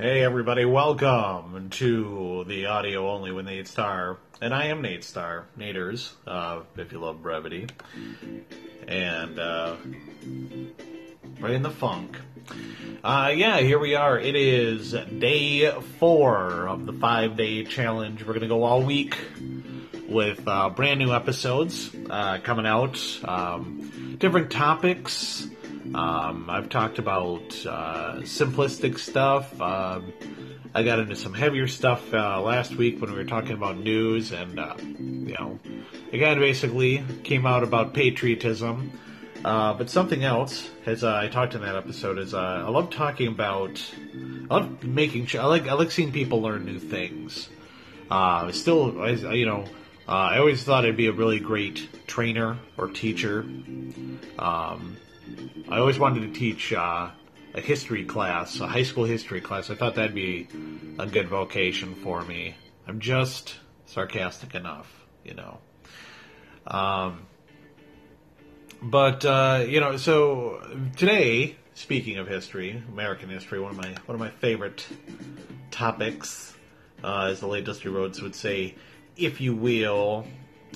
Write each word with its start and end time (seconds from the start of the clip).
Hey 0.00 0.22
everybody, 0.22 0.64
welcome 0.64 1.70
to 1.70 2.44
the 2.46 2.66
audio 2.66 3.10
only 3.10 3.32
with 3.32 3.46
Nate 3.46 3.66
Star, 3.66 4.18
And 4.40 4.54
I 4.54 4.66
am 4.66 4.80
Nate 4.80 5.02
Star, 5.02 5.46
Naters, 5.56 6.14
uh, 6.24 6.60
if 6.76 6.92
you 6.92 7.00
love 7.00 7.20
brevity. 7.20 7.66
And, 8.86 9.40
uh, 9.40 9.74
in 11.42 11.62
the 11.62 11.70
funk. 11.70 12.16
Uh, 13.02 13.32
yeah, 13.34 13.58
here 13.58 13.80
we 13.80 13.96
are. 13.96 14.16
It 14.16 14.36
is 14.36 14.92
day 14.92 15.68
four 15.98 16.68
of 16.68 16.86
the 16.86 16.92
five 16.92 17.36
day 17.36 17.64
challenge. 17.64 18.24
We're 18.24 18.34
gonna 18.34 18.46
go 18.46 18.62
all 18.62 18.82
week 18.82 19.18
with, 20.08 20.46
uh, 20.46 20.70
brand 20.70 21.00
new 21.00 21.12
episodes, 21.12 21.90
uh, 22.08 22.38
coming 22.44 22.66
out. 22.66 23.00
Um, 23.24 24.16
different 24.20 24.52
topics. 24.52 25.48
Um, 25.94 26.50
I've 26.50 26.68
talked 26.68 26.98
about 26.98 27.40
uh, 27.66 28.16
simplistic 28.20 28.98
stuff. 28.98 29.58
Um, 29.60 30.12
I 30.74 30.82
got 30.82 30.98
into 30.98 31.16
some 31.16 31.32
heavier 31.32 31.66
stuff 31.66 32.12
uh, 32.12 32.40
last 32.42 32.74
week 32.74 33.00
when 33.00 33.10
we 33.10 33.16
were 33.16 33.24
talking 33.24 33.52
about 33.52 33.78
news, 33.78 34.32
and 34.32 34.60
uh, 34.60 34.74
you 34.78 35.34
know, 35.38 35.58
again, 36.12 36.38
basically 36.38 37.02
came 37.24 37.46
out 37.46 37.62
about 37.62 37.94
patriotism. 37.94 38.92
Uh, 39.44 39.72
but 39.72 39.88
something 39.88 40.24
else, 40.24 40.68
as 40.84 41.04
uh, 41.04 41.16
I 41.16 41.28
talked 41.28 41.54
in 41.54 41.62
that 41.62 41.76
episode, 41.76 42.18
is 42.18 42.34
uh, 42.34 42.64
I 42.66 42.68
love 42.68 42.90
talking 42.90 43.28
about, 43.28 43.80
I 44.50 44.54
love 44.54 44.82
making 44.84 45.26
sure, 45.26 45.40
I 45.40 45.46
like 45.46 45.68
I 45.68 45.74
like 45.74 45.90
seeing 45.90 46.12
people 46.12 46.42
learn 46.42 46.64
new 46.64 46.78
things. 46.78 47.48
still, 48.52 49.00
I, 49.00 49.10
you 49.32 49.46
know, 49.46 49.64
I 50.06 50.38
always 50.38 50.64
thought 50.64 50.84
I'd 50.84 50.96
be 50.96 51.06
a 51.06 51.12
really 51.12 51.38
great 51.38 52.06
trainer 52.06 52.58
or 52.76 52.88
teacher. 52.88 53.40
Um, 54.38 54.96
I 55.68 55.78
always 55.78 55.98
wanted 55.98 56.32
to 56.32 56.38
teach 56.38 56.72
uh, 56.72 57.10
a 57.54 57.60
history 57.60 58.04
class, 58.04 58.60
a 58.60 58.66
high 58.66 58.82
school 58.82 59.04
history 59.04 59.40
class. 59.40 59.70
I 59.70 59.74
thought 59.74 59.94
that'd 59.96 60.14
be 60.14 60.48
a 60.98 61.06
good 61.06 61.28
vocation 61.28 61.94
for 61.96 62.22
me. 62.22 62.54
I'm 62.86 63.00
just 63.00 63.56
sarcastic 63.86 64.54
enough, 64.54 64.90
you 65.24 65.34
know. 65.34 65.58
Um, 66.66 67.26
but 68.80 69.24
uh, 69.24 69.64
you 69.68 69.80
know, 69.80 69.96
so 69.96 70.62
today, 70.96 71.56
speaking 71.74 72.18
of 72.18 72.28
history, 72.28 72.82
American 72.88 73.28
history, 73.28 73.60
one 73.60 73.72
of 73.72 73.76
my 73.76 73.94
one 74.06 74.14
of 74.14 74.20
my 74.20 74.30
favorite 74.30 74.86
topics, 75.70 76.54
uh, 77.02 77.28
as 77.30 77.40
the 77.40 77.46
late 77.46 77.64
Dusty 77.64 77.88
Rhodes 77.88 78.22
would 78.22 78.34
say, 78.34 78.74
if 79.16 79.40
you 79.40 79.54
will, 79.54 80.26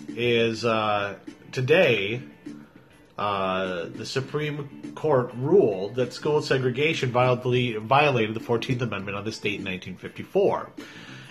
is 0.08 0.64
uh, 0.64 1.17
today 1.53 2.23
uh, 3.23 3.87
the 3.95 4.05
Supreme 4.05 4.95
Court 4.97 5.31
ruled 5.37 5.95
that 5.95 6.12
school 6.12 6.42
segregation 6.42 7.12
violated, 7.12 8.34
the 8.34 8.41
14th 8.41 8.81
Amendment 8.81 9.17
of 9.17 9.25
the 9.25 9.31
state 9.31 9.61
in 9.61 9.64
1954. 9.64 10.70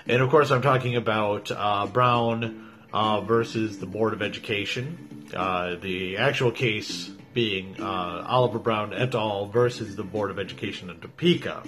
And 0.08 0.22
of 0.22 0.30
course, 0.30 0.52
I'm 0.52 0.61
talking 0.61 0.95
about 0.95 1.52
uh, 1.52 1.88
Brown 1.88 2.72
uh, 2.94 3.20
versus 3.20 3.78
the 3.80 3.88
Board 3.88 4.14
of 4.14 4.22
Education. 4.22 5.28
Uh, 5.36 5.75
the 5.81 6.16
actual 6.16 6.52
case 6.52 7.09
being 7.33 7.75
uh, 7.81 8.26
Oliver 8.26 8.59
Brown 8.59 8.94
et 8.94 9.14
al. 9.14 9.48
versus 9.48 9.98
the 9.98 10.03
Board 10.03 10.31
of 10.31 10.39
Education 10.39 10.89
in 10.89 11.02
Topeka. 11.02 11.61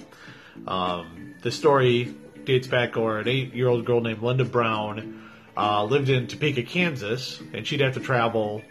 Um, 0.66 1.34
the 1.42 1.52
story 1.52 2.14
dates 2.44 2.66
back 2.66 2.96
where 2.96 3.18
an 3.18 3.28
eight 3.28 3.52
year 3.52 3.68
old 3.68 3.84
girl 3.84 4.00
named 4.00 4.22
Linda 4.22 4.46
Brown 4.46 5.22
lived 5.54 6.08
in 6.08 6.28
Topeka, 6.28 6.62
Kansas, 6.62 7.42
and 7.52 7.66
she'd 7.66 7.82
have 7.82 7.92
to 7.92 8.00
travel 8.00 8.62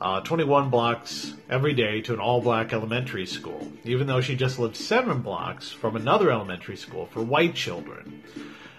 uh, 0.00 0.20
21 0.20 0.70
blocks 0.70 1.34
every 1.48 1.74
day 1.74 2.00
to 2.00 2.14
an 2.14 2.20
all 2.20 2.40
black 2.40 2.72
elementary 2.72 3.26
school, 3.26 3.70
even 3.84 4.06
though 4.06 4.20
she 4.20 4.34
just 4.34 4.58
lived 4.58 4.76
seven 4.76 5.20
blocks 5.20 5.70
from 5.70 5.94
another 5.94 6.30
elementary 6.30 6.76
school 6.76 7.06
for 7.06 7.22
white 7.22 7.54
children. 7.54 8.22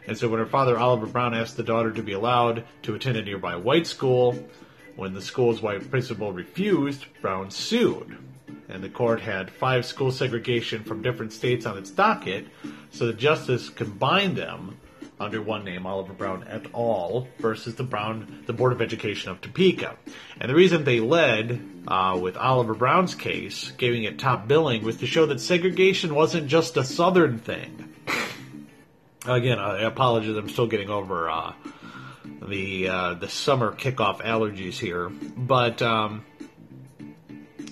And 0.07 0.17
so 0.17 0.27
when 0.27 0.39
her 0.39 0.47
father, 0.47 0.77
Oliver 0.77 1.05
Brown, 1.05 1.35
asked 1.35 1.57
the 1.57 1.63
daughter 1.63 1.91
to 1.91 2.01
be 2.01 2.13
allowed 2.13 2.65
to 2.83 2.95
attend 2.95 3.17
a 3.17 3.21
nearby 3.21 3.55
white 3.55 3.85
school, 3.85 4.47
when 4.95 5.13
the 5.13 5.21
school's 5.21 5.61
white 5.61 5.89
principal 5.89 6.33
refused, 6.33 7.05
Brown 7.21 7.51
sued. 7.51 8.17
And 8.67 8.83
the 8.83 8.89
court 8.89 9.21
had 9.21 9.51
five 9.51 9.85
school 9.85 10.11
segregation 10.11 10.83
from 10.83 11.01
different 11.01 11.33
states 11.33 11.65
on 11.65 11.77
its 11.77 11.91
docket, 11.91 12.47
so 12.89 13.05
the 13.05 13.13
justice 13.13 13.69
combined 13.69 14.37
them 14.37 14.77
under 15.21 15.41
one 15.41 15.63
name, 15.63 15.85
Oliver 15.85 16.13
Brown 16.13 16.45
et 16.49 16.65
al., 16.73 17.27
versus 17.39 17.75
the 17.75 17.83
Brown, 17.83 18.43
the 18.47 18.53
Board 18.53 18.73
of 18.73 18.81
Education 18.81 19.31
of 19.31 19.39
Topeka. 19.39 19.95
And 20.39 20.49
the 20.49 20.55
reason 20.55 20.83
they 20.83 20.99
led 20.99 21.61
uh, 21.87 22.17
with 22.21 22.35
Oliver 22.35 22.73
Brown's 22.73 23.15
case, 23.15 23.71
giving 23.77 24.03
it 24.03 24.17
top 24.17 24.47
billing, 24.47 24.83
was 24.83 24.97
to 24.97 25.05
show 25.05 25.27
that 25.27 25.39
segregation 25.39 26.15
wasn't 26.15 26.47
just 26.47 26.75
a 26.77 26.83
Southern 26.83 27.37
thing. 27.37 27.93
Again, 29.25 29.59
I 29.59 29.83
apologize. 29.83 30.35
I'm 30.35 30.49
still 30.49 30.65
getting 30.65 30.89
over 30.89 31.29
uh, 31.29 31.53
the 32.41 32.87
uh, 32.87 33.13
the 33.13 33.29
summer 33.29 33.71
kickoff 33.71 34.21
allergies 34.21 34.79
here, 34.79 35.09
but 35.09 35.79
um, 35.83 36.25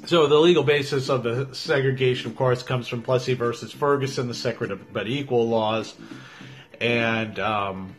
so 0.05 0.27
the 0.27 0.37
legal 0.37 0.63
basis 0.63 1.09
of 1.09 1.23
the 1.23 1.49
segregation, 1.53 2.29
of 2.29 2.37
course, 2.37 2.61
comes 2.61 2.87
from 2.87 3.01
Plessy 3.01 3.33
versus 3.33 3.71
Ferguson, 3.71 4.27
the 4.27 4.35
separate 4.35 4.93
but 4.93 5.07
equal 5.07 5.49
laws 5.49 5.95
and 6.79 7.39
um, 7.39 7.95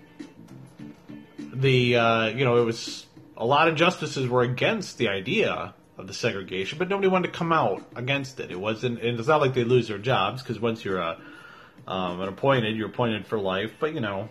the 1.39 1.97
uh, 1.97 2.27
you 2.29 2.45
know 2.45 2.61
it 2.61 2.65
was 2.65 3.07
a 3.37 3.45
lot 3.45 3.69
of 3.69 3.75
justices 3.75 4.29
were 4.29 4.43
against 4.43 4.99
the 4.99 5.09
idea 5.09 5.75
of 5.97 6.07
the 6.07 6.15
segregation, 6.15 6.79
but 6.79 6.89
nobody 6.89 7.09
wanted 7.09 7.33
to 7.33 7.39
come 7.39 7.53
out 7.53 7.83
against 7.95 8.41
it. 8.41 8.51
It 8.51 8.59
wasn't, 8.59 9.01
and 9.01 9.19
it's 9.19 9.29
not 9.29 9.41
like 9.41 9.55
they 9.55 9.65
lose 9.65 9.89
their 9.89 9.99
jobs 9.99 10.43
because 10.43 10.59
once 10.61 10.85
you're 10.85 10.99
a 10.99 11.19
um, 11.87 12.21
an 12.21 12.29
appointed, 12.29 12.77
you're 12.77 12.89
appointed 12.89 13.27
for 13.27 13.39
life. 13.39 13.73
But 13.79 13.95
you 13.95 14.01
know, 14.01 14.29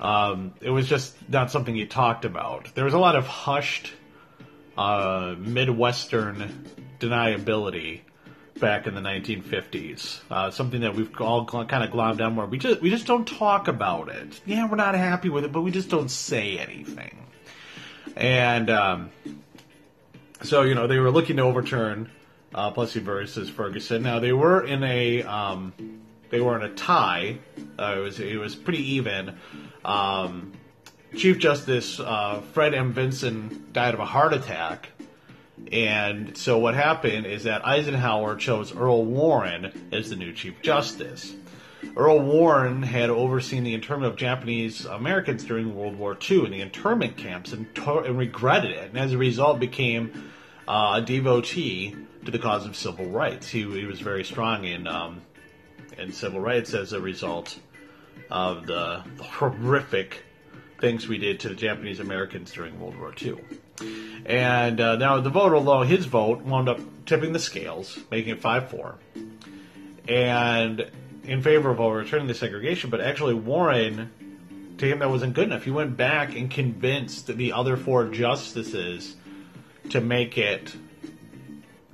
um, 0.00 0.54
it 0.60 0.70
was 0.70 0.86
just 0.86 1.14
not 1.28 1.50
something 1.50 1.74
you 1.74 1.86
talked 1.86 2.24
about. 2.24 2.74
There 2.74 2.84
was 2.84 2.94
a 2.94 2.98
lot 2.98 3.16
of 3.16 3.26
hushed 3.26 3.92
uh, 4.76 5.34
Midwestern 5.38 6.66
deniability 6.98 8.00
back 8.60 8.86
in 8.86 8.94
the 8.94 9.00
1950s. 9.00 10.20
Uh, 10.30 10.50
something 10.50 10.82
that 10.82 10.94
we've 10.94 11.20
all 11.20 11.44
kind 11.44 11.84
of 11.84 11.90
glommed 11.90 12.18
down 12.18 12.36
where 12.36 12.46
we 12.46 12.58
just 12.58 12.80
we 12.80 12.90
just 12.90 13.06
don't 13.06 13.26
talk 13.26 13.68
about 13.68 14.08
it. 14.08 14.40
Yeah, 14.46 14.68
we're 14.68 14.76
not 14.76 14.94
happy 14.94 15.28
with 15.28 15.44
it, 15.44 15.52
but 15.52 15.62
we 15.62 15.70
just 15.70 15.88
don't 15.88 16.10
say 16.10 16.58
anything. 16.58 17.26
And 18.16 18.70
um, 18.70 19.10
so 20.42 20.62
you 20.62 20.74
know 20.74 20.86
they 20.86 20.98
were 20.98 21.10
looking 21.10 21.36
to 21.36 21.42
overturn 21.42 22.10
uh, 22.54 22.70
Plessy 22.70 23.00
versus 23.00 23.48
Ferguson. 23.48 24.02
Now 24.02 24.20
they 24.20 24.32
were 24.32 24.64
in 24.64 24.84
a 24.84 25.22
um, 25.22 25.72
they 26.30 26.40
were 26.40 26.56
in 26.56 26.62
a 26.62 26.74
tie. 26.74 27.38
Uh, 27.78 27.94
it 27.96 28.00
was 28.00 28.20
it 28.20 28.38
was 28.38 28.54
pretty 28.54 28.94
even. 28.94 29.36
Um, 29.84 30.52
Chief 31.16 31.38
Justice 31.38 31.98
uh, 31.98 32.40
Fred 32.52 32.72
M. 32.74 32.92
Vinson 32.92 33.66
died 33.72 33.94
of 33.94 34.00
a 34.00 34.04
heart 34.04 34.32
attack 34.32 34.90
and 35.72 36.36
so 36.36 36.58
what 36.58 36.74
happened 36.74 37.26
is 37.26 37.44
that 37.44 37.66
Eisenhower 37.66 38.36
chose 38.36 38.74
Earl 38.74 39.04
Warren 39.04 39.88
as 39.92 40.10
the 40.10 40.16
new 40.16 40.32
Chief 40.32 40.60
Justice. 40.62 41.34
Earl 41.96 42.20
Warren 42.20 42.82
had 42.82 43.10
overseen 43.10 43.64
the 43.64 43.74
internment 43.74 44.12
of 44.12 44.18
Japanese 44.18 44.84
Americans 44.84 45.44
during 45.44 45.74
World 45.74 45.96
War 45.96 46.16
II 46.30 46.44
in 46.44 46.50
the 46.50 46.60
internment 46.60 47.16
camps 47.16 47.52
and, 47.52 47.74
to- 47.74 48.00
and 48.00 48.18
regretted 48.18 48.72
it, 48.72 48.90
and 48.90 48.98
as 48.98 49.12
a 49.12 49.18
result 49.18 49.58
became 49.58 50.30
uh, 50.68 51.00
a 51.02 51.02
devotee 51.02 51.96
to 52.24 52.30
the 52.30 52.38
cause 52.38 52.66
of 52.66 52.76
civil 52.76 53.06
rights. 53.06 53.48
He, 53.48 53.62
he 53.62 53.86
was 53.86 54.00
very 54.00 54.24
strong 54.24 54.64
in 54.64 54.86
um, 54.86 55.22
in 55.98 56.12
civil 56.12 56.40
rights 56.40 56.74
as 56.74 56.92
a 56.92 57.00
result 57.00 57.58
of 58.30 58.66
the, 58.66 59.02
the 59.16 59.24
horrific 59.24 60.22
things 60.80 61.06
we 61.06 61.18
did 61.18 61.40
to 61.40 61.48
the 61.48 61.54
Japanese 61.54 62.00
Americans 62.00 62.52
during 62.52 62.78
World 62.80 62.98
War 62.98 63.14
II. 63.20 63.36
And 64.26 64.80
uh, 64.80 64.96
now 64.96 65.20
the 65.20 65.30
vote, 65.30 65.52
although 65.52 65.82
his 65.82 66.06
vote 66.06 66.42
wound 66.42 66.68
up 66.68 66.80
tipping 67.06 67.32
the 67.32 67.38
scales, 67.38 67.98
making 68.10 68.32
it 68.32 68.40
5 68.40 68.70
4, 68.70 68.98
and 70.08 70.90
in 71.24 71.42
favor 71.42 71.70
of 71.70 71.80
overturning 71.80 72.26
the 72.26 72.34
segregation, 72.34 72.90
but 72.90 73.00
actually 73.00 73.34
Warren, 73.34 74.10
to 74.78 74.86
him, 74.86 75.00
that 75.00 75.10
wasn't 75.10 75.34
good 75.34 75.44
enough. 75.44 75.64
He 75.64 75.70
went 75.70 75.96
back 75.96 76.34
and 76.34 76.50
convinced 76.50 77.26
the 77.26 77.52
other 77.52 77.76
four 77.76 78.08
justices 78.08 79.16
to 79.90 80.00
make 80.00 80.38
it 80.38 80.74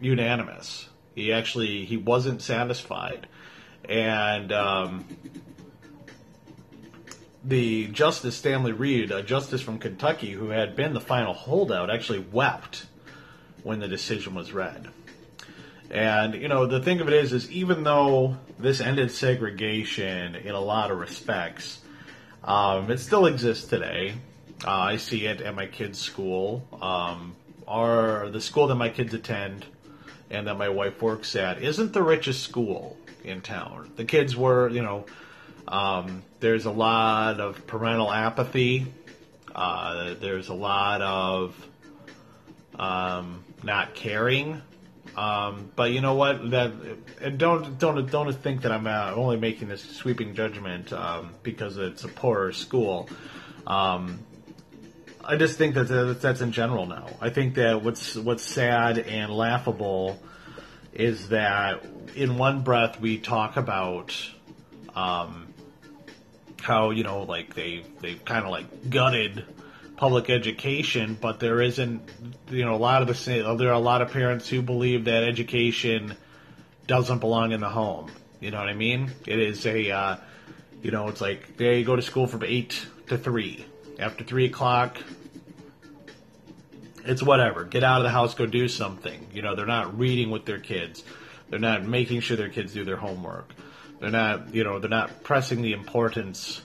unanimous. 0.00 0.88
He 1.14 1.32
actually 1.32 1.84
he 1.84 1.96
wasn't 1.96 2.42
satisfied, 2.42 3.26
and 3.88 4.52
um, 4.52 5.04
the 7.46 7.86
Justice 7.88 8.36
Stanley 8.36 8.72
Reed, 8.72 9.12
a 9.12 9.22
justice 9.22 9.60
from 9.60 9.78
Kentucky 9.78 10.32
who 10.32 10.48
had 10.48 10.74
been 10.74 10.94
the 10.94 11.00
final 11.00 11.32
holdout, 11.32 11.90
actually 11.90 12.18
wept 12.18 12.86
when 13.62 13.78
the 13.78 13.86
decision 13.88 14.34
was 14.34 14.52
read. 14.52 14.88
And 15.90 16.34
you 16.34 16.48
know, 16.48 16.66
the 16.66 16.80
thing 16.80 17.00
of 17.00 17.06
it 17.06 17.14
is, 17.14 17.32
is 17.32 17.50
even 17.50 17.84
though 17.84 18.36
this 18.58 18.80
ended 18.80 19.12
segregation 19.12 20.34
in 20.34 20.54
a 20.54 20.60
lot 20.60 20.90
of 20.90 20.98
respects, 20.98 21.80
um, 22.42 22.90
it 22.90 22.98
still 22.98 23.26
exists 23.26 23.66
today. 23.68 24.14
Uh, 24.64 24.70
I 24.70 24.96
see 24.96 25.26
it 25.26 25.40
at 25.40 25.54
my 25.54 25.66
kids' 25.66 26.00
school. 26.00 26.66
Um, 26.82 27.36
the 27.66 28.40
school 28.40 28.66
that 28.68 28.74
my 28.74 28.88
kids 28.88 29.14
attend 29.14 29.66
and 30.30 30.48
that 30.48 30.56
my 30.56 30.68
wife 30.68 31.00
works 31.00 31.36
at 31.36 31.62
isn't 31.62 31.92
the 31.92 32.02
richest 32.02 32.42
school 32.42 32.96
in 33.22 33.40
town. 33.40 33.92
The 33.96 34.04
kids 34.04 34.36
were, 34.36 34.68
you 34.68 34.82
know, 34.82 35.04
um, 35.68 36.22
there's 36.40 36.66
a 36.66 36.70
lot 36.70 37.40
of 37.40 37.66
parental 37.66 38.12
apathy. 38.12 38.86
Uh, 39.54 40.14
there's 40.20 40.48
a 40.48 40.54
lot 40.54 41.02
of 41.02 41.68
um, 42.78 43.44
not 43.62 43.94
caring. 43.94 44.62
Um, 45.16 45.70
but 45.74 45.92
you 45.92 46.02
know 46.02 46.14
what? 46.14 46.50
That 46.50 46.72
and 47.22 47.38
don't 47.38 47.78
don't 47.78 48.10
don't 48.10 48.32
think 48.34 48.62
that 48.62 48.72
I'm 48.72 48.86
uh, 48.86 49.12
only 49.14 49.38
making 49.38 49.68
this 49.68 49.82
sweeping 49.82 50.34
judgment 50.34 50.92
um, 50.92 51.30
because 51.42 51.78
it's 51.78 52.04
a 52.04 52.08
poorer 52.08 52.52
school. 52.52 53.08
Um, 53.66 54.20
I 55.24 55.36
just 55.36 55.56
think 55.56 55.74
that 55.74 56.18
that's 56.20 56.40
in 56.42 56.52
general 56.52 56.86
now. 56.86 57.08
I 57.20 57.30
think 57.30 57.54
that 57.54 57.82
what's 57.82 58.14
what's 58.14 58.44
sad 58.44 58.98
and 58.98 59.32
laughable 59.32 60.22
is 60.92 61.30
that 61.30 61.84
in 62.14 62.36
one 62.36 62.62
breath 62.62 63.00
we 63.00 63.18
talk 63.18 63.56
about 63.56 64.14
um, 64.94 65.45
how 66.66 66.90
you 66.90 67.04
know 67.04 67.22
like 67.22 67.54
they 67.54 67.84
they 68.00 68.14
kind 68.14 68.44
of 68.44 68.50
like 68.50 68.90
gutted 68.90 69.44
public 69.96 70.28
education, 70.28 71.16
but 71.20 71.38
there 71.38 71.62
isn't 71.62 72.02
you 72.50 72.64
know 72.64 72.74
a 72.74 72.76
lot 72.76 73.02
of 73.02 73.08
the. 73.08 73.56
There 73.56 73.68
are 73.68 73.72
a 73.72 73.78
lot 73.78 74.02
of 74.02 74.10
parents 74.10 74.48
who 74.48 74.62
believe 74.62 75.04
that 75.04 75.22
education 75.22 76.16
doesn't 76.88 77.20
belong 77.20 77.52
in 77.52 77.60
the 77.60 77.68
home. 77.68 78.10
You 78.40 78.50
know 78.50 78.58
what 78.58 78.68
I 78.68 78.74
mean? 78.74 79.12
It 79.26 79.38
is 79.38 79.64
a 79.64 79.92
uh, 79.92 80.16
you 80.82 80.90
know 80.90 81.06
it's 81.06 81.20
like 81.20 81.56
they 81.56 81.84
go 81.84 81.94
to 81.94 82.02
school 82.02 82.26
from 82.26 82.42
eight 82.42 82.84
to 83.06 83.16
three. 83.16 83.64
After 84.00 84.24
three 84.24 84.46
o'clock, 84.46 84.98
it's 87.04 87.22
whatever. 87.22 87.62
Get 87.62 87.84
out 87.84 87.98
of 87.98 88.02
the 88.02 88.10
house, 88.10 88.34
go 88.34 88.44
do 88.44 88.66
something. 88.66 89.28
You 89.32 89.40
know, 89.40 89.54
they're 89.54 89.66
not 89.66 89.96
reading 89.96 90.30
with 90.30 90.44
their 90.44 90.58
kids. 90.58 91.04
They're 91.48 91.60
not 91.60 91.84
making 91.84 92.20
sure 92.20 92.36
their 92.36 92.48
kids 92.48 92.74
do 92.74 92.84
their 92.84 92.96
homework. 92.96 93.54
They're 94.00 94.10
not, 94.10 94.54
you 94.54 94.64
know, 94.64 94.78
they're 94.78 94.90
not 94.90 95.22
pressing 95.22 95.62
the 95.62 95.72
importance 95.72 96.60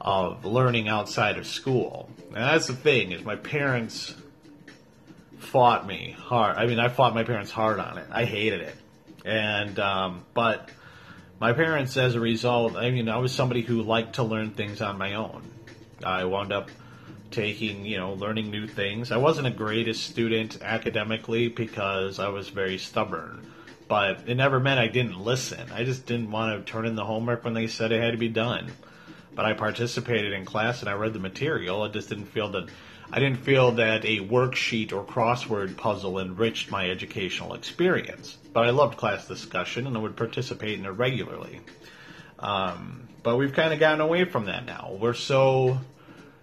of 0.00 0.44
learning 0.44 0.88
outside 0.88 1.38
of 1.38 1.46
school. 1.46 2.08
And 2.28 2.36
that's 2.36 2.66
the 2.66 2.74
thing 2.74 3.12
is 3.12 3.24
my 3.24 3.36
parents 3.36 4.14
fought 5.38 5.86
me 5.86 6.16
hard. 6.18 6.56
I 6.56 6.66
mean, 6.66 6.78
I 6.78 6.88
fought 6.88 7.14
my 7.14 7.24
parents 7.24 7.50
hard 7.50 7.78
on 7.78 7.98
it. 7.98 8.06
I 8.10 8.24
hated 8.24 8.60
it. 8.60 8.76
And 9.24 9.78
um, 9.78 10.24
but 10.34 10.70
my 11.40 11.52
parents, 11.52 11.96
as 11.96 12.14
a 12.14 12.20
result, 12.20 12.76
I 12.76 12.90
mean, 12.90 13.08
I 13.08 13.18
was 13.18 13.32
somebody 13.32 13.60
who 13.62 13.82
liked 13.82 14.14
to 14.14 14.22
learn 14.22 14.52
things 14.52 14.80
on 14.80 14.96
my 14.96 15.14
own. 15.14 15.42
I 16.04 16.24
wound 16.24 16.52
up 16.52 16.70
taking, 17.30 17.84
you 17.84 17.98
know, 17.98 18.14
learning 18.14 18.50
new 18.50 18.66
things. 18.66 19.12
I 19.12 19.18
wasn't 19.18 19.46
a 19.46 19.50
greatest 19.50 20.04
student 20.04 20.62
academically 20.62 21.48
because 21.48 22.18
I 22.18 22.28
was 22.28 22.48
very 22.48 22.78
stubborn, 22.78 23.50
but 23.88 24.28
it 24.28 24.34
never 24.34 24.58
meant 24.58 24.80
I 24.80 24.88
didn't 24.88 25.20
listen. 25.20 25.70
I 25.72 25.84
just 25.84 26.06
didn't 26.06 26.30
want 26.30 26.66
to 26.66 26.70
turn 26.70 26.86
in 26.86 26.96
the 26.96 27.04
homework 27.04 27.44
when 27.44 27.54
they 27.54 27.66
said 27.66 27.92
it 27.92 28.02
had 28.02 28.12
to 28.12 28.18
be 28.18 28.28
done. 28.28 28.72
But 29.34 29.44
I 29.44 29.52
participated 29.52 30.32
in 30.32 30.44
class 30.44 30.80
and 30.80 30.88
I 30.88 30.94
read 30.94 31.12
the 31.12 31.18
material. 31.18 31.82
I 31.82 31.88
just 31.88 32.08
didn't 32.08 32.26
feel 32.26 32.48
that 32.52 32.68
I 33.12 33.20
didn't 33.20 33.38
feel 33.38 33.72
that 33.72 34.04
a 34.04 34.18
worksheet 34.18 34.92
or 34.92 35.04
crossword 35.04 35.76
puzzle 35.76 36.18
enriched 36.18 36.70
my 36.70 36.90
educational 36.90 37.54
experience. 37.54 38.36
But 38.52 38.64
I 38.64 38.70
loved 38.70 38.96
class 38.96 39.28
discussion 39.28 39.86
and 39.86 39.96
I 39.96 40.00
would 40.00 40.16
participate 40.16 40.78
in 40.78 40.86
it 40.86 40.90
regularly. 40.90 41.60
Um, 42.38 43.08
but 43.22 43.36
we've 43.36 43.52
kind 43.52 43.72
of 43.72 43.78
gotten 43.78 44.00
away 44.00 44.24
from 44.24 44.46
that 44.46 44.66
now. 44.66 44.96
We're 44.98 45.14
so 45.14 45.78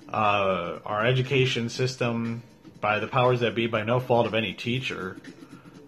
uh, 0.08 0.80
our 0.86 1.06
education 1.06 1.70
system, 1.70 2.44
by 2.80 3.00
the 3.00 3.08
powers 3.08 3.42
that 3.42 3.56
be, 3.56 3.68
by 3.68 3.84
no 3.84 4.00
fault 4.00 4.28
of 4.28 4.34
any 4.34 4.54
teacher, 4.54 5.18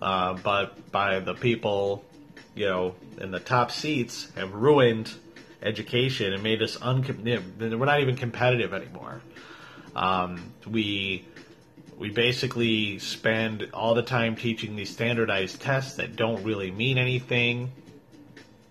uh, 0.05 0.35
but 0.35 0.91
by 0.91 1.19
the 1.19 1.33
people, 1.33 2.05
you 2.53 2.67
know, 2.67 2.93
in 3.17 3.31
the 3.31 3.39
top 3.39 3.71
seats, 3.71 4.31
have 4.35 4.53
ruined 4.53 5.11
education 5.63 6.31
and 6.31 6.43
made 6.43 6.61
us 6.61 6.77
uncom- 6.77 7.23
we're 7.59 7.85
not 7.85 7.99
even 8.01 8.15
competitive 8.15 8.71
anymore. 8.71 9.23
Um, 9.95 10.53
we 10.69 11.25
we 11.97 12.11
basically 12.11 12.99
spend 12.99 13.69
all 13.73 13.95
the 13.95 14.03
time 14.03 14.35
teaching 14.35 14.75
these 14.75 14.91
standardized 14.91 15.59
tests 15.59 15.95
that 15.95 16.15
don't 16.15 16.43
really 16.43 16.69
mean 16.69 16.99
anything. 16.99 17.71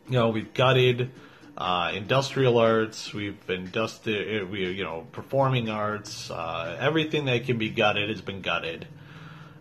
You 0.07 0.13
know, 0.13 0.29
we've 0.29 0.55
gutted 0.55 1.11
uh, 1.59 1.91
industrial 1.97 2.59
arts. 2.59 3.13
We've 3.13 3.45
been 3.45 3.71
dusted. 3.73 4.49
We 4.49 4.71
you 4.71 4.85
know 4.85 5.09
performing 5.11 5.69
arts. 5.69 6.31
Uh, 6.31 6.77
everything 6.79 7.25
that 7.25 7.45
can 7.45 7.59
be 7.59 7.71
gutted 7.71 8.09
has 8.09 8.21
been 8.21 8.41
gutted. 8.41 8.87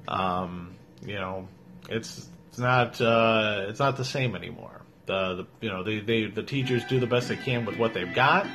Um, 0.08 0.76
you 1.04 1.16
know, 1.16 1.48
it's 1.90 2.30
it's 2.50 2.60
not 2.60 3.00
uh, 3.02 3.66
it's 3.68 3.80
not 3.80 3.98
the 3.98 4.06
same 4.06 4.36
anymore. 4.36 4.82
The, 5.06 5.36
the 5.36 5.48
you 5.62 5.70
know 5.70 5.84
they, 5.84 6.00
they 6.00 6.26
the 6.26 6.44
teachers 6.44 6.86
do 6.86 7.00
the 7.00 7.08
best 7.08 7.28
they 7.28 7.36
can 7.36 7.66
with 7.66 7.78
what 7.78 7.94
they've 7.94 8.14
got, 8.14 8.48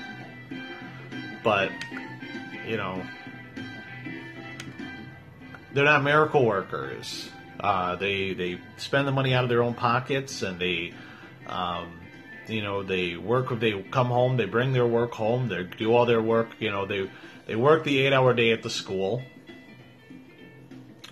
but 1.43 1.71
you 2.67 2.77
know 2.77 3.03
they're 5.73 5.85
not 5.85 6.03
miracle 6.03 6.45
workers. 6.45 7.29
Uh, 7.61 7.97
they 7.97 8.35
they 8.35 8.61
spend 8.77 9.09
the 9.09 9.13
money 9.13 9.35
out 9.35 9.43
of 9.43 9.51
their 9.51 9.63
own 9.63 9.75
pockets 9.75 10.43
and 10.43 10.61
they 10.61 10.95
um, 11.49 11.99
you 12.47 12.63
know 12.63 12.83
they 12.83 13.17
work 13.17 13.59
they 13.59 13.83
come 13.83 14.09
home 14.09 14.37
they 14.37 14.45
bring 14.45 14.73
their 14.73 14.87
work 14.87 15.13
home 15.13 15.49
they 15.49 15.65
do 15.65 15.93
all 15.93 16.07
their 16.07 16.23
work 16.23 16.49
you 16.61 16.71
know 16.71 16.87
they 16.87 17.11
they 17.47 17.57
work 17.57 17.85
the 17.85 17.99
eight 17.99 18.13
hour 18.13 18.33
day 18.33 18.53
at 18.53 18.63
the 18.63 18.71
school 18.71 19.23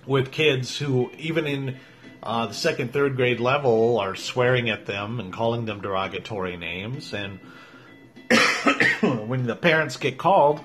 with 0.06 0.30
kids 0.30 0.78
who 0.78 1.10
even 1.18 1.46
in 1.46 1.76
uh, 2.26 2.46
the 2.46 2.54
second 2.54 2.92
third 2.92 3.16
grade 3.16 3.40
level 3.40 3.98
are 3.98 4.16
swearing 4.16 4.68
at 4.68 4.86
them 4.86 5.20
and 5.20 5.32
calling 5.32 5.64
them 5.64 5.80
derogatory 5.80 6.56
names 6.56 7.14
and 7.14 7.38
when 9.28 9.46
the 9.46 9.56
parents 9.56 9.96
get 9.96 10.18
called 10.18 10.60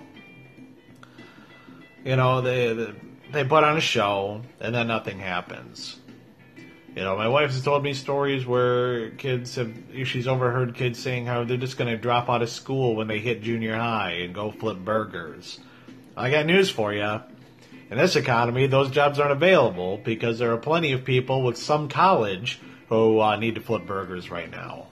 you 2.03 2.15
know 2.15 2.41
they 2.41 2.93
they 3.31 3.43
put 3.43 3.63
on 3.63 3.77
a 3.77 3.81
show 3.81 4.41
and 4.59 4.73
then 4.73 4.87
nothing 4.87 5.19
happens 5.19 6.01
you 6.95 7.03
know, 7.03 7.15
my 7.15 7.29
wife 7.29 7.51
has 7.51 7.63
told 7.63 7.83
me 7.83 7.93
stories 7.93 8.45
where 8.45 9.11
kids 9.11 9.55
have, 9.55 9.73
she's 10.03 10.27
overheard 10.27 10.75
kids 10.75 10.99
saying 10.99 11.25
how 11.25 11.45
they're 11.45 11.55
just 11.55 11.77
going 11.77 11.89
to 11.89 11.97
drop 11.97 12.29
out 12.29 12.41
of 12.41 12.49
school 12.49 12.97
when 12.97 13.07
they 13.07 13.19
hit 13.19 13.41
junior 13.41 13.77
high 13.77 14.11
and 14.23 14.35
go 14.35 14.51
flip 14.51 14.77
burgers. 14.79 15.59
I 16.17 16.29
got 16.29 16.45
news 16.45 16.69
for 16.69 16.93
you. 16.93 17.21
In 17.91 17.97
this 17.97 18.15
economy, 18.15 18.67
those 18.67 18.89
jobs 18.89 19.19
aren't 19.19 19.33
available 19.33 19.97
because 19.97 20.39
there 20.39 20.53
are 20.53 20.57
plenty 20.57 20.93
of 20.93 21.03
people 21.03 21.43
with 21.43 21.57
some 21.57 21.89
college 21.89 22.57
who 22.87 23.19
uh, 23.19 23.35
need 23.35 23.55
to 23.55 23.61
flip 23.61 23.85
burgers 23.85 24.31
right 24.31 24.49
now. 24.49 24.87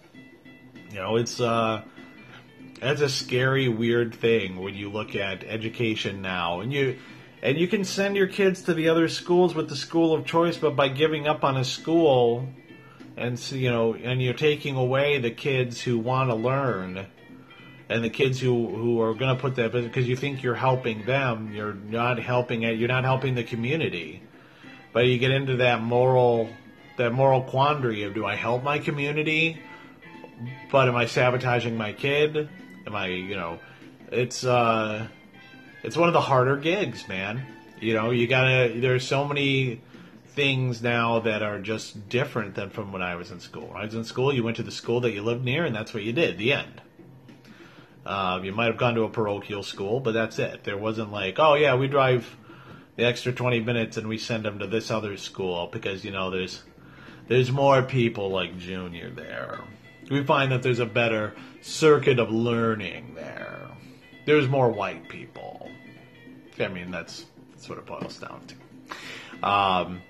You 0.91 0.97
know, 0.97 1.15
it's, 1.15 1.39
uh, 1.39 1.83
that's 2.81 2.99
a 2.99 3.07
scary, 3.07 3.69
weird 3.69 4.13
thing 4.13 4.57
when 4.57 4.75
you 4.75 4.89
look 4.89 5.15
at 5.15 5.45
education 5.45 6.21
now. 6.21 6.59
And 6.59 6.73
you, 6.73 6.97
and 7.41 7.57
you 7.57 7.69
can 7.69 7.85
send 7.85 8.17
your 8.17 8.27
kids 8.27 8.63
to 8.63 8.73
the 8.73 8.89
other 8.89 9.07
schools 9.07 9.55
with 9.55 9.69
the 9.69 9.77
school 9.77 10.13
of 10.13 10.25
choice, 10.25 10.57
but 10.57 10.75
by 10.75 10.89
giving 10.89 11.25
up 11.25 11.45
on 11.45 11.55
a 11.55 11.63
school, 11.63 12.49
and 13.15 13.39
you 13.51 13.69
know, 13.69 13.93
and 13.93 14.21
you're 14.21 14.33
taking 14.33 14.75
away 14.75 15.19
the 15.19 15.31
kids 15.31 15.81
who 15.81 15.97
want 15.97 16.31
to 16.31 16.35
learn, 16.35 17.07
and 17.89 18.03
the 18.03 18.09
kids 18.09 18.39
who 18.39 18.67
who 18.67 19.01
are 19.01 19.13
going 19.13 19.35
to 19.35 19.41
put 19.41 19.55
that 19.55 19.71
because 19.71 20.07
you 20.07 20.15
think 20.15 20.43
you're 20.43 20.55
helping 20.55 21.05
them, 21.05 21.53
you're 21.53 21.73
not 21.73 22.19
helping 22.19 22.63
it. 22.63 22.77
You're 22.77 22.87
not 22.87 23.03
helping 23.03 23.35
the 23.35 23.43
community. 23.43 24.21
But 24.93 25.05
you 25.05 25.17
get 25.17 25.31
into 25.31 25.57
that 25.57 25.81
moral 25.81 26.49
that 26.97 27.11
moral 27.11 27.43
quandary 27.43 28.03
of 28.03 28.13
do 28.13 28.25
I 28.25 28.35
help 28.35 28.63
my 28.63 28.79
community, 28.79 29.61
but 30.71 30.87
am 30.87 30.95
I 30.95 31.05
sabotaging 31.05 31.75
my 31.75 31.93
kid? 31.93 32.49
Am 32.87 32.95
I, 32.95 33.07
you 33.07 33.35
know, 33.35 33.59
it's. 34.11 34.43
uh 34.43 35.07
it's 35.83 35.95
one 35.95 36.09
of 36.09 36.13
the 36.13 36.21
harder 36.21 36.57
gigs, 36.57 37.07
man. 37.07 37.45
You 37.79 37.93
know, 37.93 38.11
you 38.11 38.27
gotta. 38.27 38.79
There's 38.79 39.07
so 39.07 39.25
many 39.25 39.81
things 40.27 40.81
now 40.81 41.19
that 41.19 41.41
are 41.41 41.59
just 41.59 42.09
different 42.09 42.55
than 42.55 42.69
from 42.69 42.91
when 42.91 43.01
I 43.01 43.15
was 43.15 43.31
in 43.31 43.39
school. 43.39 43.67
When 43.67 43.77
I 43.77 43.85
was 43.85 43.95
in 43.95 44.03
school, 44.03 44.33
you 44.33 44.43
went 44.43 44.57
to 44.57 44.63
the 44.63 44.71
school 44.71 45.01
that 45.01 45.11
you 45.11 45.21
lived 45.21 45.45
near, 45.45 45.65
and 45.65 45.73
that's 45.73 45.93
what 45.93 46.03
you 46.03 46.13
did. 46.13 46.37
The 46.37 46.53
end. 46.53 46.81
Uh, 48.09 48.41
you 48.43 48.51
might 48.51 48.65
have 48.65 48.77
gone 48.77 48.95
to 48.95 49.03
a 49.03 49.09
parochial 49.09 49.61
school, 49.61 49.99
but 49.99 50.13
that's 50.15 50.39
it. 50.39 50.63
There 50.63 50.75
wasn't 50.75 51.11
like, 51.11 51.37
oh 51.37 51.53
yeah, 51.53 51.75
we 51.75 51.87
drive 51.87 52.35
the 52.95 53.05
extra 53.05 53.31
20 53.31 53.59
minutes 53.59 53.97
and 53.97 54.07
we 54.07 54.17
send 54.17 54.45
them 54.45 54.57
to 54.57 54.65
this 54.65 54.89
other 54.89 55.15
school 55.15 55.69
because 55.71 56.03
you 56.03 56.09
know 56.09 56.31
there's 56.31 56.63
there's 57.27 57.51
more 57.51 57.83
people 57.83 58.31
like 58.31 58.57
Junior 58.57 59.11
there. 59.11 59.59
We 60.09 60.23
find 60.23 60.51
that 60.51 60.63
there's 60.63 60.79
a 60.79 60.87
better 60.87 61.35
circuit 61.61 62.17
of 62.17 62.31
learning 62.31 63.13
there. 63.13 63.67
There's 64.25 64.47
more 64.47 64.71
white 64.71 65.07
people. 65.07 65.69
I 66.59 66.67
mean, 66.67 66.89
that's, 66.89 67.27
that's 67.51 67.69
what 67.69 67.77
it 67.77 67.85
boils 67.85 68.17
down 68.17 68.41
to. 68.47 69.47
Um, 69.47 70.01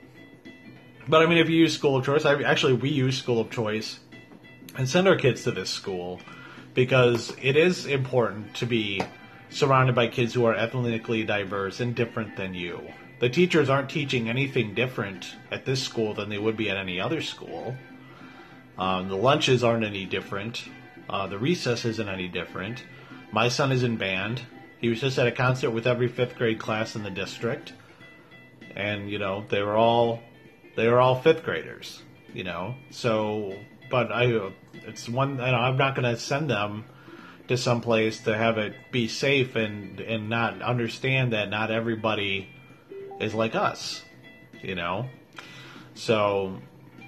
but 1.06 1.22
I 1.22 1.26
mean, 1.26 1.40
if 1.40 1.50
you 1.50 1.58
use 1.58 1.74
school 1.74 1.98
of 1.98 2.06
choice, 2.06 2.24
I, 2.24 2.42
actually, 2.44 2.74
we 2.74 2.92
use 2.92 3.18
school 3.18 3.42
of 3.42 3.52
choice 3.52 4.00
and 4.78 4.88
send 4.88 5.06
our 5.10 5.18
kids 5.18 5.44
to 5.44 5.52
this 5.52 5.70
school 5.70 6.22
because 6.80 7.34
it 7.42 7.58
is 7.58 7.86
important 7.86 8.56
to 8.56 8.66
be 8.66 9.02
surrounded 9.50 9.94
by 9.94 10.08
kids 10.08 10.34
who 10.34 10.46
are 10.46 10.56
ethnically 10.56 11.26
diverse 11.26 11.82
and 11.82 11.94
different 11.94 12.38
than 12.38 12.54
you. 12.54 12.82
The 13.20 13.28
teachers 13.28 13.68
aren't 13.68 13.90
teaching 13.90 14.30
anything 14.30 14.76
different 14.76 15.36
at 15.52 15.66
this 15.66 15.84
school 15.84 16.14
than 16.14 16.30
they 16.30 16.38
would 16.38 16.56
be 16.56 16.70
at 16.70 16.78
any 16.78 17.02
other 17.02 17.22
school. 17.22 17.76
Um, 18.78 19.10
the 19.10 19.18
lunches 19.18 19.62
aren't 19.62 19.84
any 19.84 20.06
different. 20.06 20.64
Uh, 21.10 21.28
the 21.28 21.38
recess 21.38 21.84
isn't 21.84 22.08
any 22.08 22.30
different. 22.30 22.82
My 23.34 23.50
son 23.50 23.74
is 23.74 23.84
in 23.84 23.98
band. 23.98 24.42
He 24.80 24.88
was 24.88 25.02
just 25.02 25.20
at 25.20 25.28
a 25.28 25.34
concert 25.34 25.72
with 25.72 25.86
every 25.86 26.08
fifth 26.08 26.38
grade 26.38 26.60
class 26.60 26.96
in 26.96 27.04
the 27.04 27.12
district, 27.12 27.74
and 28.74 29.10
you 29.10 29.20
know 29.20 29.44
they 29.50 29.62
were 29.62 29.76
all 29.76 30.22
they 30.78 30.88
were 30.88 31.02
all 31.02 31.20
fifth 31.20 31.44
graders. 31.44 32.02
You 32.34 32.46
know, 32.46 32.76
so 32.90 33.58
but 33.90 34.12
I 34.12 34.52
it's 34.74 35.08
one. 35.10 35.40
I'm 35.40 35.78
not 35.78 35.96
going 35.96 36.12
to 36.14 36.20
send 36.20 36.50
them 36.50 36.86
to 37.48 37.58
some 37.58 37.82
place 37.82 38.22
to 38.22 38.38
have 38.38 38.58
it 38.58 38.76
be 38.92 39.08
safe 39.08 39.56
and 39.56 40.00
and 40.00 40.30
not 40.30 40.62
understand 40.62 41.34
that 41.34 41.50
not 41.50 41.72
everybody 41.72 42.50
is 43.20 43.34
like 43.34 43.56
us. 43.56 44.04
You 44.62 44.76
know, 44.76 45.08
so 45.96 46.60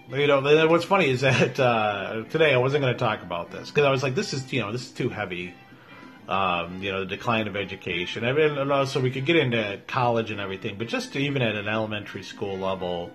you 0.10 0.28
know, 0.28 0.68
what's 0.68 0.86
funny 0.86 1.10
is 1.10 1.22
that 1.22 1.60
uh, 1.60 2.24
today 2.30 2.54
I 2.54 2.58
wasn't 2.58 2.82
going 2.82 2.94
to 2.94 3.00
talk 3.00 3.22
about 3.22 3.52
this 3.52 3.70
because 3.70 3.86
I 3.86 3.92
was 3.92 4.04
like, 4.04 4.16
this 4.16 4.34
is 4.34 4.52
you 4.52 4.62
know 4.62 4.72
this 4.72 4.84
is 4.84 4.92
too 4.92 5.10
heavy. 5.10 5.54
Um, 6.28 6.82
you 6.82 6.92
know, 6.92 7.02
the 7.02 7.18
decline 7.18 7.48
of 7.48 7.56
education. 7.58 8.24
I 8.24 8.32
mean, 8.32 8.72
also 8.72 9.02
we 9.02 9.12
could 9.12 9.26
get 9.26 9.36
into 9.36 9.82
college 9.88 10.32
and 10.32 10.40
everything, 10.40 10.78
but 10.78 10.88
just 10.88 11.16
even 11.16 11.42
at 11.42 11.56
an 11.56 11.68
elementary 11.68 12.24
school 12.24 12.58
level, 12.58 13.12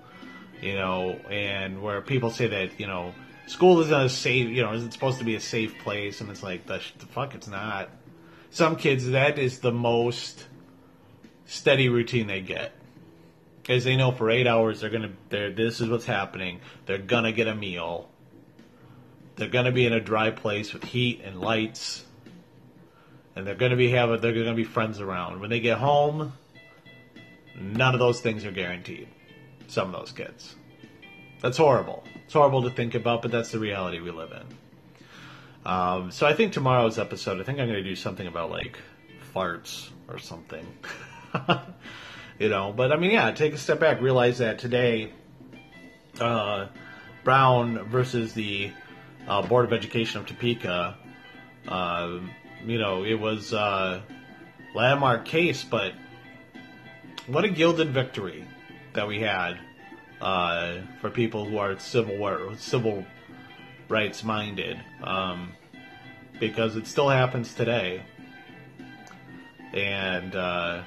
you 0.60 0.74
know, 0.74 1.12
and 1.30 1.82
where 1.82 2.02
people 2.02 2.30
say 2.30 2.48
that 2.48 2.78
you 2.78 2.86
know 2.86 3.14
school 3.46 3.80
isn't 3.80 3.94
a 3.94 4.08
safe, 4.08 4.48
you 4.48 4.62
know, 4.62 4.72
isn't 4.74 4.92
supposed 4.92 5.18
to 5.18 5.24
be 5.24 5.34
a 5.34 5.40
safe 5.40 5.78
place, 5.78 6.20
and 6.20 6.30
it's 6.30 6.42
like 6.42 6.66
the, 6.66 6.82
the 6.98 7.06
fuck, 7.06 7.34
it's 7.34 7.48
not. 7.48 7.88
Some 8.50 8.76
kids, 8.76 9.10
that 9.10 9.38
is 9.38 9.60
the 9.60 9.72
most 9.72 10.46
steady 11.46 11.88
routine 11.88 12.26
they 12.26 12.40
get. 12.40 12.72
Because 13.62 13.84
they 13.84 13.96
know 13.96 14.12
for 14.12 14.30
eight 14.30 14.46
hours 14.46 14.80
they're 14.80 14.90
gonna 14.90 15.12
they're, 15.28 15.50
this 15.50 15.80
is 15.80 15.88
what's 15.88 16.04
happening. 16.04 16.60
They're 16.86 16.98
gonna 16.98 17.32
get 17.32 17.48
a 17.48 17.54
meal. 17.54 18.08
They're 19.34 19.48
gonna 19.48 19.72
be 19.72 19.86
in 19.86 19.92
a 19.92 20.00
dry 20.00 20.30
place 20.30 20.72
with 20.72 20.84
heat 20.84 21.22
and 21.24 21.40
lights. 21.40 22.04
And 23.34 23.44
they're 23.46 23.56
gonna 23.56 23.76
be 23.76 23.90
having 23.90 24.20
they're 24.20 24.32
gonna 24.32 24.54
be 24.54 24.64
friends 24.64 25.00
around. 25.00 25.40
When 25.40 25.50
they 25.50 25.60
get 25.60 25.78
home 25.78 26.32
none 27.58 27.94
of 27.94 27.98
those 27.98 28.20
things 28.20 28.44
are 28.44 28.52
guaranteed. 28.52 29.08
Some 29.66 29.92
of 29.92 30.00
those 30.00 30.12
kids 30.12 30.54
that's 31.46 31.58
horrible 31.58 32.04
it's 32.24 32.34
horrible 32.34 32.62
to 32.62 32.70
think 32.70 32.94
about 32.94 33.22
but 33.22 33.30
that's 33.30 33.52
the 33.52 33.58
reality 33.58 34.00
we 34.00 34.10
live 34.10 34.32
in 34.32 35.70
um, 35.70 36.10
so 36.10 36.26
i 36.26 36.34
think 36.34 36.52
tomorrow's 36.52 36.98
episode 36.98 37.40
i 37.40 37.44
think 37.44 37.58
i'm 37.58 37.66
gonna 37.66 37.82
do 37.82 37.96
something 37.96 38.26
about 38.26 38.50
like 38.50 38.78
farts 39.34 39.90
or 40.08 40.18
something 40.18 40.66
you 42.38 42.48
know. 42.48 42.72
But 42.72 42.92
I 42.92 42.96
mean, 42.96 43.12
yeah, 43.12 43.30
take 43.32 43.52
a 43.52 43.58
step 43.58 43.80
back, 43.80 44.00
realize 44.00 44.38
that 44.38 44.58
today, 44.58 45.12
uh, 46.20 46.68
Brown 47.24 47.88
versus 47.88 48.34
the 48.34 48.72
uh, 49.26 49.42
Board 49.42 49.64
of 49.64 49.72
Education 49.72 50.20
of 50.20 50.26
Topeka, 50.26 50.96
uh, 51.68 52.18
you 52.64 52.78
know, 52.78 53.04
it 53.04 53.14
was 53.14 53.52
a 53.52 54.02
landmark 54.74 55.24
case, 55.24 55.64
but 55.64 55.92
what 57.26 57.44
a 57.44 57.48
gilded 57.48 57.90
victory 57.90 58.44
that 58.92 59.08
we 59.08 59.20
had 59.20 59.58
uh, 60.20 60.78
for 61.00 61.10
people 61.10 61.44
who 61.44 61.58
are 61.58 61.78
civil 61.78 62.16
war, 62.16 62.52
civil 62.58 63.04
rights 63.88 64.24
minded, 64.24 64.80
um, 65.02 65.52
because 66.40 66.76
it 66.76 66.86
still 66.86 67.08
happens 67.08 67.54
today, 67.54 68.02
and 69.72 70.34
uh, 70.34 70.82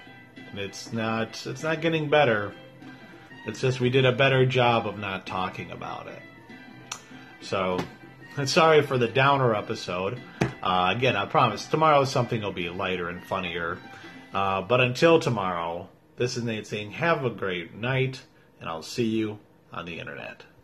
it's 0.53 0.91
not 0.91 1.45
it's 1.45 1.63
not 1.63 1.81
getting 1.81 2.09
better. 2.09 2.53
It's 3.45 3.61
just 3.61 3.79
we 3.79 3.89
did 3.89 4.05
a 4.05 4.11
better 4.11 4.45
job 4.45 4.87
of 4.87 4.99
not 4.99 5.25
talking 5.25 5.71
about 5.71 6.07
it. 6.07 6.21
So, 7.41 7.79
sorry 8.45 8.81
for 8.81 8.97
the 8.97 9.07
downer 9.07 9.55
episode. 9.55 10.19
Uh, 10.61 10.93
again, 10.95 11.15
I 11.15 11.25
promise 11.25 11.65
tomorrow 11.65 12.03
something 12.03 12.41
will 12.41 12.51
be 12.51 12.69
lighter 12.69 13.09
and 13.09 13.23
funnier. 13.23 13.77
Uh, 14.33 14.61
but 14.61 14.81
until 14.81 15.19
tomorrow, 15.19 15.89
this 16.17 16.37
is 16.37 16.43
Nate 16.43 16.67
saying 16.67 16.91
have 16.91 17.25
a 17.25 17.29
great 17.29 17.73
night, 17.73 18.21
and 18.59 18.69
I'll 18.69 18.83
see 18.83 19.05
you 19.05 19.39
on 19.71 19.85
the 19.85 19.99
internet. 19.99 20.43